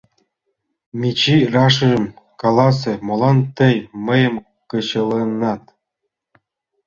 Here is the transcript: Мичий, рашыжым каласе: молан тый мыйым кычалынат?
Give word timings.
Мичий, 0.99 1.43
рашыжым 1.53 2.05
каласе: 2.41 2.93
молан 3.07 3.37
тый 3.57 3.75
мыйым 4.05 4.35
кычалынат? 4.69 5.63